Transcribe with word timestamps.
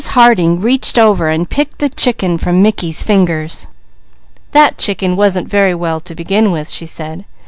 Harding 0.15 0.61
reached 0.61 0.97
over 0.97 1.29
and 1.29 1.47
picked 1.47 1.77
the 1.77 1.87
chicken 1.87 2.39
from 2.39 2.63
Mickey's 2.63 3.03
fingers. 3.03 3.67
"That 4.51 4.79
chicken 4.79 5.15
wasn't 5.15 5.47
very 5.47 5.75
well 5.75 5.99
to 5.99 6.15
begin 6.15 6.51
with," 6.51 6.71
she 6.71 6.87
said. 6.87 7.23